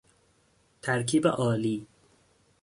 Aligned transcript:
ترکیب 0.81 1.25
آلی 1.27 1.87